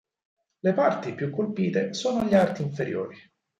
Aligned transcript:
Le 0.63 0.73
parti 0.73 1.13
più 1.13 1.29
colpite 1.29 1.93
sono 1.93 2.23
gli 2.23 2.33
arti 2.33 2.63
inferiori. 2.63 3.19